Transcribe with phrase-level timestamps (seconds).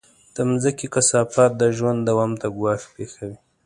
[0.35, 3.37] د مځکې کثافات د ژوند دوام ته ګواښ پېښوي.